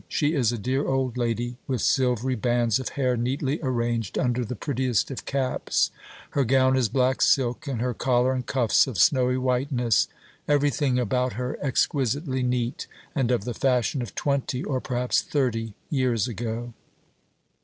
She 0.07 0.33
is 0.33 0.51
a 0.51 0.57
dear 0.57 0.83
old 0.83 1.15
lady, 1.15 1.57
with 1.67 1.79
silvery 1.83 2.33
bands 2.33 2.79
of 2.79 2.89
hair 2.97 3.15
neatly 3.15 3.59
arranged 3.61 4.17
under 4.17 4.43
the 4.43 4.55
prettiest 4.55 5.11
of 5.11 5.25
caps. 5.25 5.91
Her 6.31 6.43
gown 6.43 6.75
is 6.75 6.89
black 6.89 7.21
silk, 7.21 7.67
and 7.67 7.79
her 7.81 7.93
collar 7.93 8.33
and 8.33 8.43
cuffs 8.43 8.87
of 8.87 8.97
snowy 8.97 9.37
whiteness; 9.37 10.07
everything 10.47 10.97
about 10.97 11.33
her 11.33 11.55
exquisitely 11.61 12.41
neat, 12.41 12.87
and 13.13 13.29
of 13.29 13.43
the 13.45 13.53
fashion 13.53 14.01
of 14.01 14.15
twenty, 14.15 14.63
or 14.63 14.81
perhaps 14.81 15.21
thirty, 15.21 15.75
years 15.91 16.27
ago. 16.27 16.73